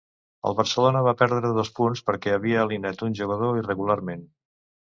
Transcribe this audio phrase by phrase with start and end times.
[0.51, 4.27] El Barcelona va perdre dos punts perquè havia alineat un jugador irregularment.